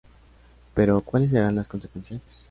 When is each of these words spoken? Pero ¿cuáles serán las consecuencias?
Pero 0.73 1.01
¿cuáles 1.01 1.29
serán 1.29 1.55
las 1.55 1.67
consecuencias? 1.67 2.23